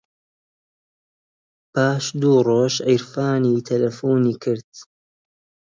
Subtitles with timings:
[1.73, 4.71] پاش دوو ڕۆژ عیرفانی تەلەفۆنی کرد.